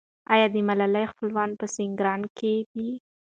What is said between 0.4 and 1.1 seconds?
د ملالۍ